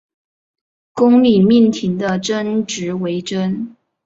[0.93, 3.75] 公理命题的真值为真。